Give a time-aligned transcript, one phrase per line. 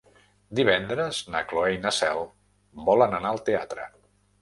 [0.59, 2.25] Divendres na Cloè i na Cel
[2.91, 3.91] volen anar al teatre.